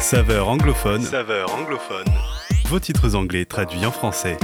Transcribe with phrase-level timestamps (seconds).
[0.00, 1.02] Saveur anglophone.
[1.02, 2.06] Saveur anglophone.
[2.68, 4.38] Vos titres anglais traduits en français.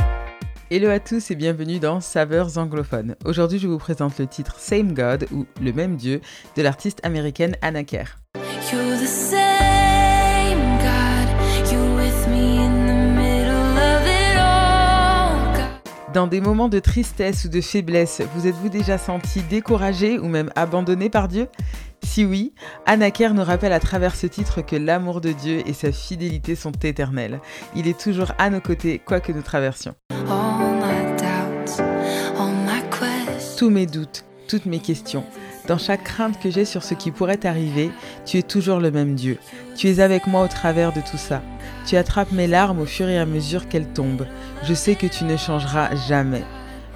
[0.71, 3.17] Hello à tous et bienvenue dans Saveurs anglophones.
[3.25, 6.21] Aujourd'hui, je vous présente le titre Same God ou Le même Dieu
[6.57, 8.19] de l'artiste américaine Anna Kerr.
[8.71, 9.39] You're the same
[10.79, 11.73] God.
[11.73, 15.55] You're with me in the middle of it all.
[15.55, 16.13] God.
[16.13, 20.51] Dans des moments de tristesse ou de faiblesse, vous êtes-vous déjà senti découragé ou même
[20.55, 21.49] abandonné par Dieu?
[22.07, 22.55] Si oui,
[22.87, 26.55] Anna Kerr nous rappelle à travers ce titre que l'amour de Dieu et sa fidélité
[26.55, 27.41] sont éternels.
[27.75, 29.95] Il est toujours à nos côtés, quoi que nous traversions.
[33.59, 35.25] Tous mes doutes, toutes mes questions,
[35.67, 37.91] dans chaque crainte que j'ai sur ce qui pourrait arriver,
[38.25, 39.37] tu es toujours le même Dieu.
[39.77, 41.43] Tu es avec moi au travers de tout ça.
[41.87, 44.27] Tu attrapes mes larmes au fur et à mesure qu'elles tombent.
[44.63, 46.45] Je sais que tu ne changeras jamais.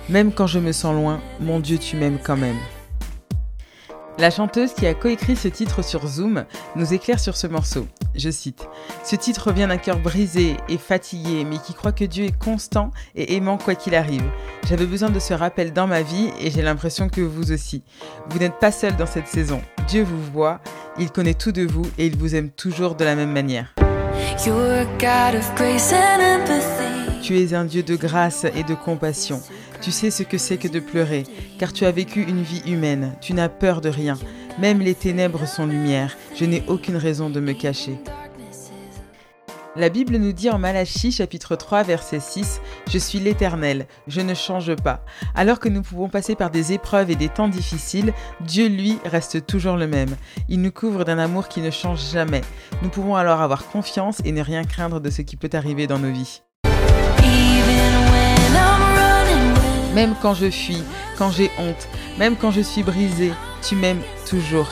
[0.09, 2.57] Même quand je me sens loin, mon Dieu, tu m'aimes quand même.
[4.21, 6.45] La chanteuse qui a coécrit ce titre sur Zoom
[6.77, 7.87] nous éclaire sur ce morceau.
[8.15, 8.69] Je cite
[9.03, 12.91] Ce titre vient d'un cœur brisé et fatigué, mais qui croit que Dieu est constant
[13.15, 14.25] et aimant quoi qu'il arrive.
[14.69, 17.83] J'avais besoin de ce rappel dans ma vie et j'ai l'impression que vous aussi.
[18.29, 19.63] Vous n'êtes pas seul dans cette saison.
[19.89, 20.61] Dieu vous voit,
[20.99, 23.75] il connaît tout de vous et il vous aime toujours de la même manière.
[24.45, 27.23] You're a God of grace and empathy.
[27.23, 29.41] Tu es un Dieu de grâce et de compassion.
[29.81, 31.25] Tu sais ce que c'est que de pleurer,
[31.59, 33.17] car tu as vécu une vie humaine.
[33.23, 34.19] Tu n'as peur de rien.
[34.59, 36.17] Même les ténèbres sont lumière.
[36.37, 37.99] Je n'ai aucune raison de me cacher.
[39.77, 44.35] La Bible nous dit en Malachie chapitre 3 verset 6 Je suis l'Éternel, je ne
[44.35, 45.05] change pas.
[45.35, 49.47] Alors que nous pouvons passer par des épreuves et des temps difficiles, Dieu lui reste
[49.47, 50.17] toujours le même.
[50.49, 52.43] Il nous couvre d'un amour qui ne change jamais.
[52.83, 56.01] Nous pouvons alors avoir confiance et ne rien craindre de ce qui peut arriver dans
[56.01, 56.43] nos vies.
[59.95, 60.83] Même quand je fuis,
[61.19, 61.89] quand j'ai honte,
[62.19, 64.69] même quand je suis brisée, tu m'aimes toujours.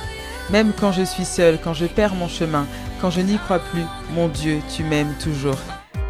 [0.50, 2.66] Même quand je suis seule, quand je perds mon chemin,
[3.00, 3.82] quand je n'y crois plus,
[4.14, 5.58] mon Dieu, tu m'aimes toujours.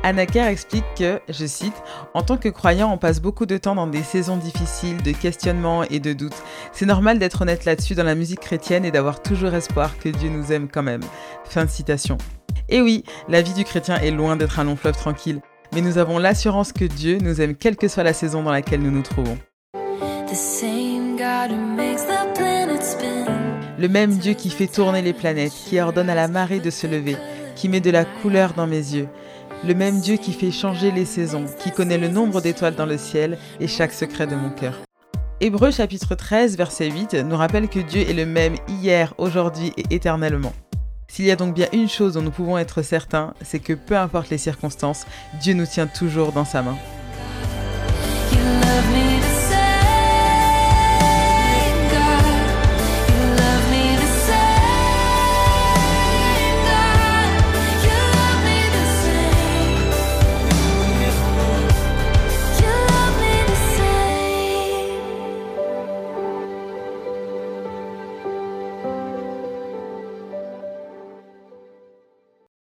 [0.03, 1.75] Anna Kerr explique que, je cite,
[2.15, 5.83] En tant que croyant, on passe beaucoup de temps dans des saisons difficiles, de questionnements
[5.85, 6.43] et de doutes.
[6.73, 10.29] C'est normal d'être honnête là-dessus dans la musique chrétienne et d'avoir toujours espoir que Dieu
[10.29, 11.03] nous aime quand même.
[11.45, 12.17] Fin de citation.
[12.69, 15.41] Et oui, la vie du chrétien est loin d'être un long fleuve tranquille,
[15.73, 18.83] mais nous avons l'assurance que Dieu nous aime quelle que soit la saison dans laquelle
[18.83, 19.39] nous nous trouvons.
[23.79, 26.87] Le même Dieu qui fait tourner les planètes, qui ordonne à la marée de se
[26.87, 27.17] lever,
[27.55, 29.09] qui met de la couleur dans mes yeux.
[29.67, 32.99] Le même Dieu qui fait changer les saisons, qui connaît le nombre d'étoiles dans le
[32.99, 34.75] ciel et chaque secret de mon cœur.
[35.41, 39.95] Hébreux chapitre 13 verset 8 nous rappelle que Dieu est le même hier, aujourd'hui et
[39.95, 40.53] éternellement.
[41.11, 43.97] S'il y a donc bien une chose dont nous pouvons être certains, c'est que peu
[43.97, 45.07] importe les circonstances,
[45.41, 46.77] Dieu nous tient toujours dans sa main.